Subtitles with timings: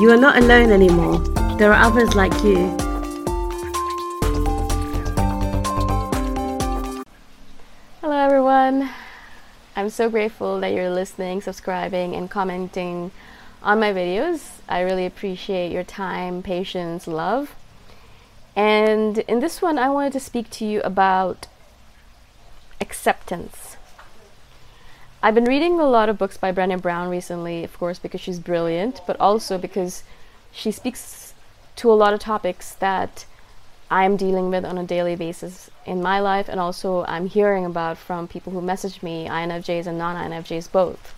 [0.00, 1.18] You are not alone anymore.
[1.58, 2.74] There are others like you.
[8.00, 8.88] Hello, everyone.
[9.76, 13.10] I'm so grateful that you're listening, subscribing, and commenting
[13.62, 14.60] on my videos.
[14.70, 17.54] I really appreciate your time, patience, love.
[18.56, 21.46] And in this one, I wanted to speak to you about
[22.80, 23.76] acceptance.
[25.22, 28.38] I've been reading a lot of books by Brené Brown recently, of course, because she's
[28.38, 30.02] brilliant, but also because
[30.50, 31.34] she speaks
[31.76, 33.26] to a lot of topics that
[33.90, 37.98] I'm dealing with on a daily basis in my life, and also I'm hearing about
[37.98, 41.14] from people who message me, INFJs and non INFJs both.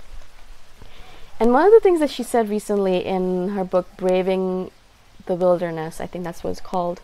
[1.38, 4.72] And one of the things that she said recently in her book, Braving
[5.26, 7.00] the Wilderness, I think that's what it's called.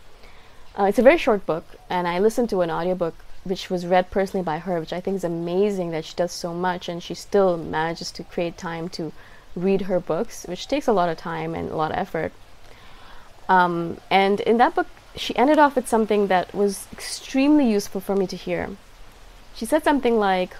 [0.77, 4.11] Uh, it's a very short book, and I listened to an audiobook which was read
[4.11, 7.13] personally by her, which I think is amazing that she does so much and she
[7.13, 9.11] still manages to create time to
[9.55, 12.31] read her books, which takes a lot of time and a lot of effort.
[13.47, 18.15] Um, and in that book, she ended off with something that was extremely useful for
[18.15, 18.69] me to hear.
[19.55, 20.55] She said something like,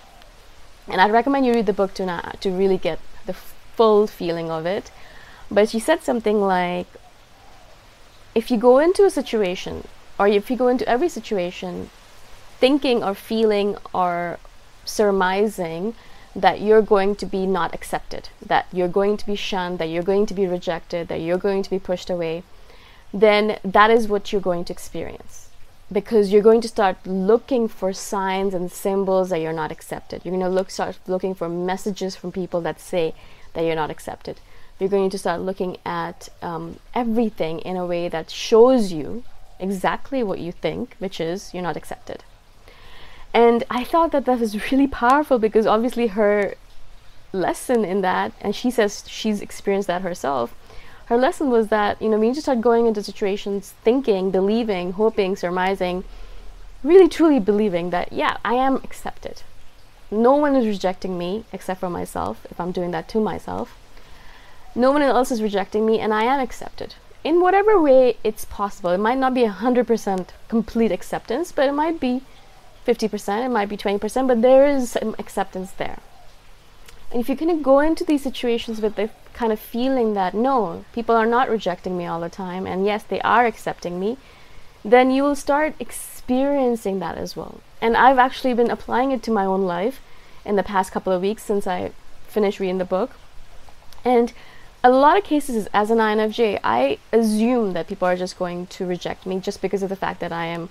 [0.87, 4.49] and I'd recommend you read the book to not, to really get the full feeling
[4.49, 4.91] of it.
[5.51, 6.87] But she said something like,
[8.33, 9.87] if you go into a situation
[10.17, 11.89] or if you go into every situation
[12.59, 14.39] thinking or feeling or
[14.85, 15.95] surmising
[16.35, 20.03] that you're going to be not accepted, that you're going to be shunned, that you're
[20.03, 22.43] going to be rejected, that you're going to be pushed away,
[23.13, 25.49] then that is what you're going to experience.
[25.91, 30.23] Because you're going to start looking for signs and symbols that you're not accepted.
[30.23, 33.15] You're going to look start looking for messages from people that say
[33.53, 34.39] that you're not accepted.
[34.79, 39.23] You're going to start looking at um, everything in a way that shows you
[39.59, 42.23] exactly what you think, which is you're not accepted.
[43.33, 46.55] And I thought that that was really powerful because obviously her
[47.31, 50.53] lesson in that, and she says she's experienced that herself.
[51.05, 54.93] Her lesson was that, you know, when you just start going into situations thinking, believing,
[54.93, 56.03] hoping, surmising,
[56.83, 59.41] really truly believing that, yeah, I am accepted.
[60.11, 63.75] No one is rejecting me except for myself, if I'm doing that to myself.
[64.75, 66.95] No one else is rejecting me, and I am accepted.
[67.23, 68.91] In whatever way it's possible.
[68.91, 72.21] It might not be 100% complete acceptance, but it might be
[72.89, 75.99] 50%, it might be 20%, but there is some acceptance there.
[77.11, 80.33] And if you kind of go into these situations with the kind of feeling that
[80.33, 84.17] no, people are not rejecting me all the time, and yes, they are accepting me,
[84.83, 87.61] then you will start experiencing that as well.
[87.79, 90.01] And I've actually been applying it to my own life
[90.43, 91.91] in the past couple of weeks since I
[92.27, 93.11] finished reading the book.
[94.03, 94.33] And
[94.83, 98.85] a lot of cases, as an INFJ, I assume that people are just going to
[98.85, 100.69] reject me just because of the fact that I am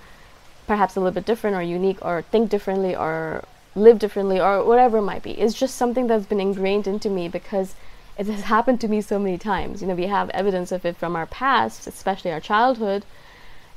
[0.69, 3.43] perhaps a little bit different or unique or think differently or
[3.75, 5.33] live differently or whatever it might be.
[5.33, 7.75] It's just something that's been ingrained into me because
[8.17, 9.81] it has happened to me so many times.
[9.81, 13.05] You know, we have evidence of it from our past, especially our childhood.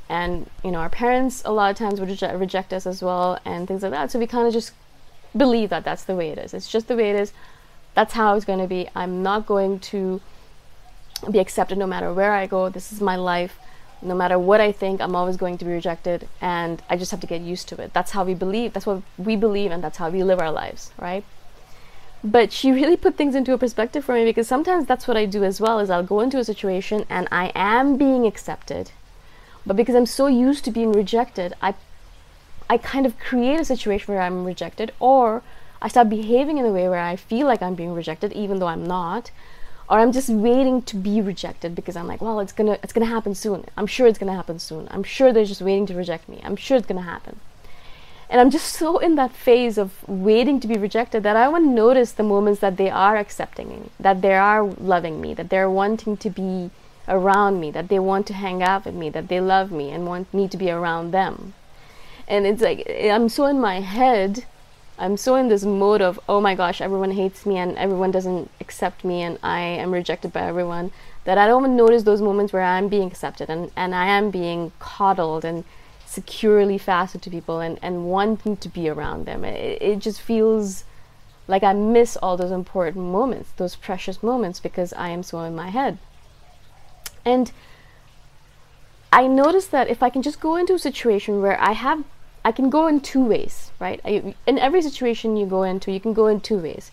[0.09, 3.39] And, you know, our parents a lot of times would reject, reject us as well
[3.45, 4.11] and things like that.
[4.11, 4.73] So we kind of just
[5.35, 6.53] believe that that's the way it is.
[6.53, 7.31] It's just the way it is.
[7.93, 8.89] That's how it's going to be.
[8.95, 10.19] I'm not going to
[11.29, 12.67] be accepted no matter where I go.
[12.67, 13.57] This is my life
[14.01, 17.19] no matter what I think, I'm always going to be rejected, and I just have
[17.21, 17.93] to get used to it.
[17.93, 20.91] That's how we believe, that's what we believe, and that's how we live our lives,
[20.97, 21.23] right?
[22.23, 25.25] But she really put things into a perspective for me because sometimes that's what I
[25.25, 28.91] do as well is I'll go into a situation and I am being accepted.
[29.65, 31.73] But because I'm so used to being rejected, I
[32.69, 35.43] I kind of create a situation where I'm rejected or
[35.81, 38.67] I start behaving in a way where I feel like I'm being rejected even though
[38.67, 39.31] I'm not
[39.91, 43.13] or I'm just waiting to be rejected because I'm like, well, it's gonna it's gonna
[43.17, 43.65] happen soon.
[43.75, 44.87] I'm sure it's gonna happen soon.
[44.89, 46.39] I'm sure they're just waiting to reject me.
[46.45, 47.41] I'm sure it's gonna happen.
[48.29, 51.65] And I'm just so in that phase of waiting to be rejected that I want
[51.65, 55.49] to notice the moments that they are accepting me, that they are loving me, that
[55.49, 56.71] they're wanting to be
[57.09, 60.07] around me, that they want to hang out with me, that they love me and
[60.07, 61.53] want me to be around them.
[62.29, 64.45] And it's like I'm so in my head
[64.97, 68.51] I'm so in this mode of, oh my gosh, everyone hates me and everyone doesn't
[68.59, 70.91] accept me and I am rejected by everyone,
[71.23, 74.29] that I don't even notice those moments where I'm being accepted and, and I am
[74.29, 75.63] being coddled and
[76.05, 79.43] securely fastened to people and, and wanting to be around them.
[79.43, 80.83] It, it just feels
[81.47, 85.55] like I miss all those important moments, those precious moments, because I am so in
[85.55, 85.97] my head.
[87.25, 87.51] And
[89.11, 92.03] I notice that if I can just go into a situation where I have
[92.43, 93.99] I can go in two ways, right?
[94.03, 96.91] I, in every situation you go into, you can go in two ways.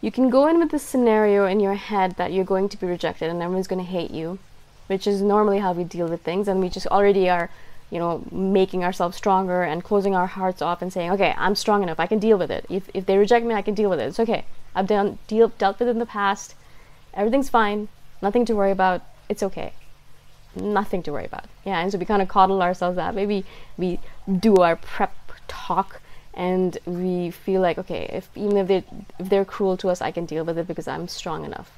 [0.00, 2.86] You can go in with the scenario in your head that you're going to be
[2.86, 4.38] rejected and everyone's going to hate you,
[4.86, 7.50] which is normally how we deal with things, and we just already are,
[7.90, 11.82] you know, making ourselves stronger and closing our hearts off and saying, okay, I'm strong
[11.82, 12.66] enough, I can deal with it.
[12.68, 14.08] If if they reject me, I can deal with it.
[14.08, 14.44] It's okay.
[14.74, 16.54] I've done deal dealt with it in the past.
[17.14, 17.88] Everything's fine.
[18.20, 19.02] Nothing to worry about.
[19.28, 19.72] It's okay
[20.56, 21.46] nothing to worry about.
[21.64, 23.44] Yeah, and so we kind of coddle ourselves that maybe
[23.76, 24.00] we
[24.40, 25.14] do our prep
[25.48, 26.00] talk
[26.34, 28.84] and we feel like okay, if even if they
[29.18, 31.70] if they're cruel to us, I can deal with it because I'm strong enough.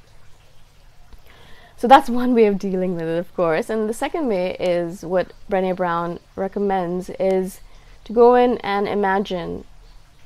[1.77, 3.69] So that's one way of dealing with it, of course.
[3.69, 7.59] And the second way is what Brené Brown recommends is
[8.05, 9.63] to go in and imagine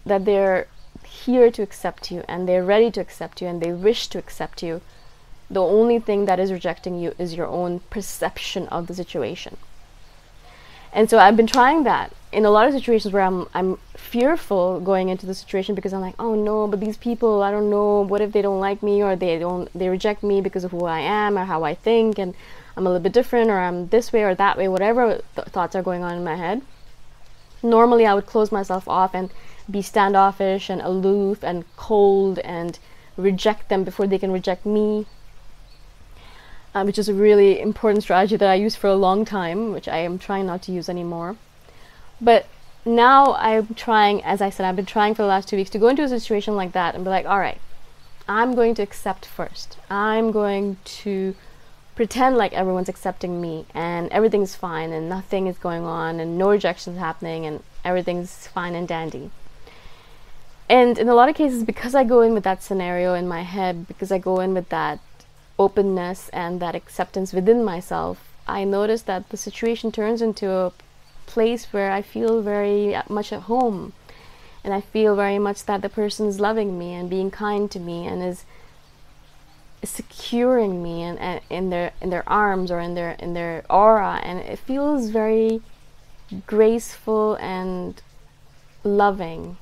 [0.06, 0.68] that they're
[1.04, 4.64] here to accept you and they're ready to accept you and they wish to accept
[4.64, 4.80] you
[5.52, 9.58] the only thing that is rejecting you is your own perception of the situation.
[10.94, 14.80] And so I've been trying that in a lot of situations where I'm I'm fearful
[14.80, 18.02] going into the situation because I'm like, oh no, but these people, I don't know,
[18.02, 20.86] what if they don't like me or they don't they reject me because of who
[20.86, 22.34] I am or how I think and
[22.76, 25.76] I'm a little bit different or I'm this way or that way, whatever th- thoughts
[25.76, 26.62] are going on in my head.
[27.64, 29.30] Normally I would close myself off and
[29.70, 32.80] be standoffish and aloof and cold and
[33.18, 35.06] reject them before they can reject me
[36.74, 39.88] um, which is a really important strategy that I used for a long time, which
[39.88, 41.38] I am trying not to use anymore.
[42.20, 42.48] But
[42.86, 45.80] now I'm trying, as I said, I've been trying for the last two weeks to
[45.80, 47.60] go into a situation like that and be like, all right,
[48.28, 49.78] I'm going to accept first.
[49.90, 51.36] I'm going to
[51.96, 56.50] pretend like everyone's accepting me and everything's fine and nothing is going on and no
[56.50, 59.30] rejections happening and everything's fine and dandy.
[60.70, 63.42] And in a lot of cases, because I go in with that scenario in my
[63.42, 65.00] head, because I go in with that
[65.62, 70.74] openness and that acceptance within myself, I notice that the situation turns into a
[71.28, 73.94] place where I feel very much at home.
[74.64, 77.80] And I feel very much that the person is loving me and being kind to
[77.80, 78.46] me and is
[79.84, 81.18] securing me in,
[81.50, 85.60] in their in their arms or in their in their aura and it feels very
[86.46, 88.04] graceful and
[88.84, 89.58] loving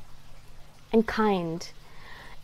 [0.92, 1.72] and kind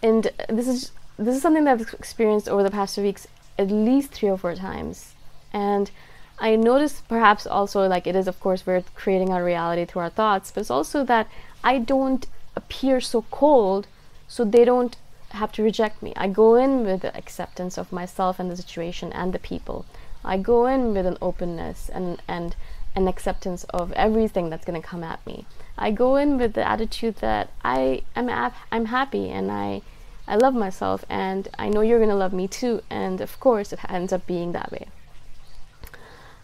[0.02, 3.70] and this is this is something that I've experienced over the past few weeks at
[3.70, 5.14] least three or four times
[5.54, 5.92] and
[6.38, 10.10] I noticed perhaps also like it is of course we're creating our reality through our
[10.10, 11.28] thoughts but it's also that
[11.64, 13.88] I don't appear so cold
[14.28, 14.98] so they don't
[15.36, 16.14] have to reject me.
[16.16, 19.86] I go in with the acceptance of myself and the situation and the people.
[20.24, 22.56] I go in with an openness and and
[22.96, 25.46] an acceptance of everything that's going to come at me.
[25.78, 28.30] I go in with the attitude that I am
[28.72, 29.82] I'm happy and I
[30.28, 33.80] I love myself and I know you're to love me too and of course it
[33.90, 34.88] ends up being that way.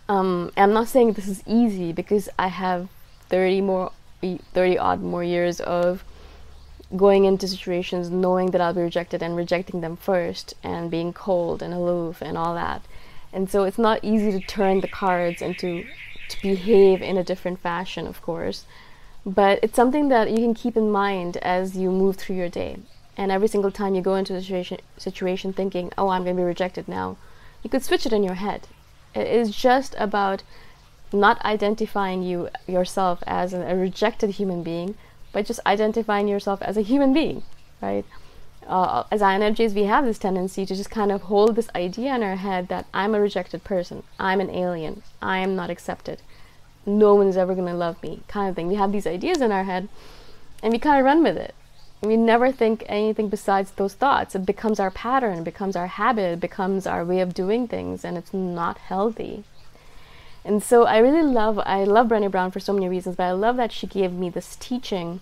[0.07, 2.89] Um, I'm not saying this is easy because I have
[3.29, 3.91] 30 more
[4.53, 6.03] 30 odd more years of
[6.95, 11.61] going into situations knowing that I'll be rejected and rejecting them first and being cold
[11.61, 12.83] and aloof and all that.
[13.33, 15.85] And so it's not easy to turn the cards and to,
[16.29, 18.65] to behave in a different fashion, of course.
[19.25, 22.77] But it's something that you can keep in mind as you move through your day.
[23.17, 26.41] And every single time you go into a situation, situation thinking, oh, I'm going to
[26.41, 27.17] be rejected now,
[27.63, 28.67] you could switch it in your head.
[29.13, 30.43] It is just about
[31.13, 34.95] not identifying you yourself as a rejected human being,
[35.33, 37.43] but just identifying yourself as a human being,
[37.81, 38.05] right?
[38.65, 42.23] Uh, as INFJs, we have this tendency to just kind of hold this idea in
[42.23, 46.21] our head that I'm a rejected person, I'm an alien, I am not accepted,
[46.85, 48.67] no one is ever going to love me, kind of thing.
[48.67, 49.89] We have these ideas in our head
[50.63, 51.53] and we kind of run with it.
[52.01, 54.33] We never think anything besides those thoughts.
[54.33, 58.03] It becomes our pattern, it becomes our habit, it becomes our way of doing things,
[58.03, 59.43] and it's not healthy.
[60.43, 63.31] And so I really love I love Brené Brown for so many reasons, but I
[63.31, 65.19] love that she gave me this teaching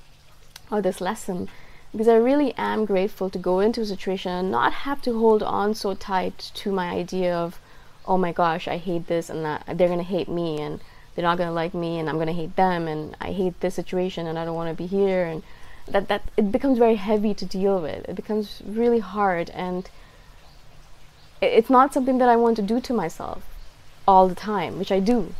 [0.71, 1.49] or this lesson
[1.91, 5.43] because I really am grateful to go into a situation and not have to hold
[5.43, 7.59] on so tight to my idea of
[8.07, 10.79] oh my gosh, I hate this and that they're going to hate me and
[11.13, 13.59] they're not going to like me and I'm going to hate them and I hate
[13.59, 15.43] this situation and I don't want to be here and
[15.91, 18.07] that that it becomes very heavy to deal with.
[18.07, 19.89] It becomes really hard and
[21.41, 23.43] it's not something that I want to do to myself
[24.07, 25.33] all the time, which I do.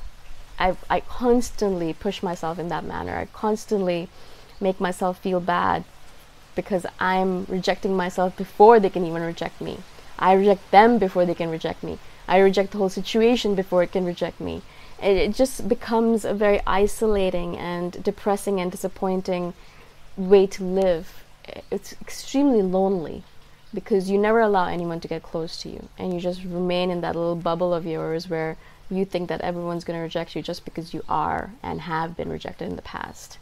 [0.57, 3.15] I, I constantly push myself in that manner.
[3.17, 4.09] I constantly
[4.59, 5.83] make myself feel bad
[6.55, 9.79] because I'm rejecting myself before they can even reject me.
[10.17, 11.97] I reject them before they can reject me.
[12.27, 14.61] I reject the whole situation before it can reject me.
[15.01, 19.53] It, it just becomes a very isolating and depressing and disappointing
[20.19, 21.23] way to live.
[21.71, 23.23] It's extremely lonely
[23.73, 27.01] because you never allow anyone to get close to you and you just remain in
[27.01, 28.57] that little bubble of yours where
[28.89, 32.29] you think that everyone's going to reject you just because you are and have been
[32.29, 33.37] rejected in the past.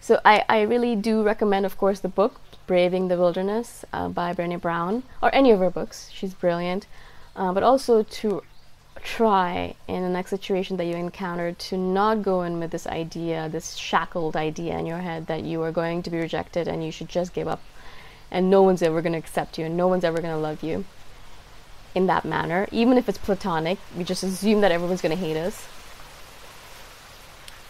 [0.00, 4.32] So I, I really do recommend, of course, the book Braving the Wilderness uh, by
[4.32, 6.10] Brené Brown, or any of her books.
[6.12, 6.86] She's brilliant.
[7.36, 8.42] Uh, but also to
[9.02, 13.48] try in the next situation that you encounter to not go in with this idea,
[13.48, 16.92] this shackled idea in your head that you are going to be rejected and you
[16.92, 17.60] should just give up
[18.30, 20.62] and no one's ever going to accept you and no one's ever going to love
[20.62, 20.84] you
[21.94, 22.66] in that manner.
[22.72, 25.66] Even if it's platonic, we just assume that everyone's going to hate us.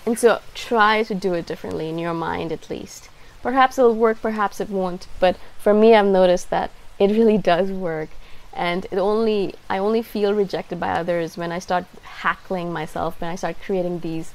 [0.06, 3.08] And so try to do it differently in your mind at least.
[3.42, 7.70] Perhaps it'll work, perhaps it won't, but for me I've noticed that it really does
[7.70, 8.10] work.
[8.54, 13.30] And it only I only feel rejected by others when I start hackling myself, when
[13.30, 14.34] I start creating these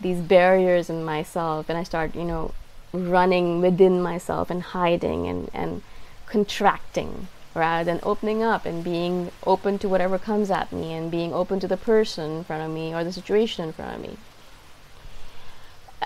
[0.00, 2.52] these barriers in myself and I start, you know,
[2.92, 5.82] running within myself and hiding and, and
[6.26, 11.34] contracting rather than opening up and being open to whatever comes at me and being
[11.34, 14.16] open to the person in front of me or the situation in front of me.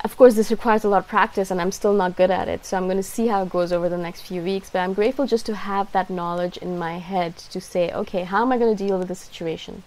[0.03, 2.67] Of course, this requires a lot of practice, and I'm still not good at it,
[2.67, 4.69] so I'm going to see how it goes over the next few weeks.
[4.69, 8.43] But I'm grateful just to have that knowledge in my head to say, okay, how
[8.43, 9.85] am I going to deal with this situation?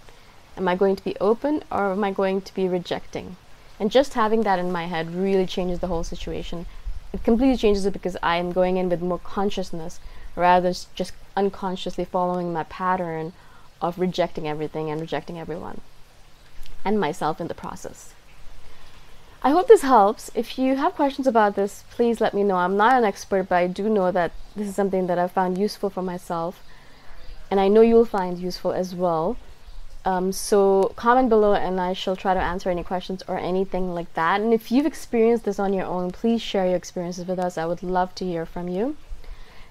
[0.55, 3.35] Am I going to be open or am I going to be rejecting?
[3.79, 6.65] And just having that in my head really changes the whole situation
[7.13, 9.99] it completely changes it because I am going in with more consciousness
[10.35, 13.33] rather than just unconsciously following my pattern
[13.81, 15.81] of rejecting everything and rejecting everyone
[16.83, 18.13] and myself in the process.
[19.43, 20.31] I hope this helps.
[20.35, 22.55] If you have questions about this, please let me know.
[22.55, 25.57] I'm not an expert, but I do know that this is something that I've found
[25.57, 26.61] useful for myself.
[27.49, 29.37] and I know you'll find useful as well.
[30.05, 34.13] Um, so comment below and I shall try to answer any questions or anything like
[34.13, 34.41] that.
[34.41, 37.57] And if you've experienced this on your own, please share your experiences with us.
[37.57, 38.95] I would love to hear from you.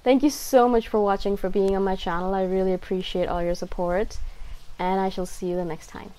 [0.05, 2.35] Thank you so much for watching, for being on my channel.
[2.35, 4.19] I really appreciate all your support.
[4.79, 6.13] And I shall see you the next time.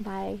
[0.00, 0.40] Bye.